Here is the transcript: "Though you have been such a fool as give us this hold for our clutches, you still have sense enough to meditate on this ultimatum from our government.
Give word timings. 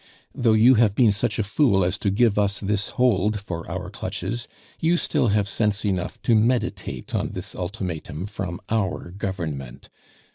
"Though 0.33 0.53
you 0.53 0.73
have 0.81 0.95
been 0.95 1.11
such 1.11 1.37
a 1.37 1.43
fool 1.43 1.85
as 1.85 1.99
give 1.99 2.39
us 2.39 2.59
this 2.59 2.87
hold 2.97 3.39
for 3.39 3.69
our 3.69 3.91
clutches, 3.91 4.47
you 4.79 4.97
still 4.97 5.27
have 5.27 5.47
sense 5.47 5.85
enough 5.85 6.19
to 6.23 6.33
meditate 6.33 7.13
on 7.13 7.33
this 7.33 7.53
ultimatum 7.55 8.25
from 8.25 8.59
our 8.67 9.11
government. 9.11 9.89